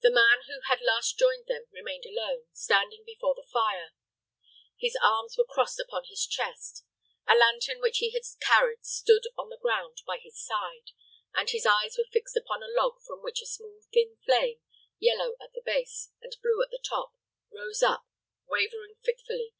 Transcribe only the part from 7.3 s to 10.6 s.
lantern which he had carried stood on the ground by his